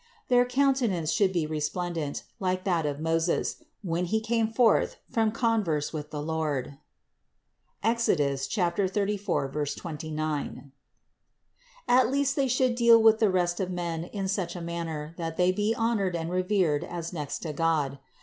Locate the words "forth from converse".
4.47-5.93